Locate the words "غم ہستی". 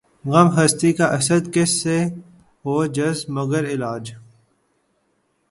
0.25-0.89